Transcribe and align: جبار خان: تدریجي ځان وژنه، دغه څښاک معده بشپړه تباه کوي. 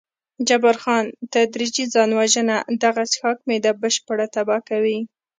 جبار 0.47 0.75
خان: 0.83 1.05
تدریجي 1.33 1.85
ځان 1.93 2.09
وژنه، 2.19 2.57
دغه 2.83 3.01
څښاک 3.11 3.37
معده 3.47 3.71
بشپړه 3.81 4.25
تباه 4.35 4.61
کوي. 4.69 4.99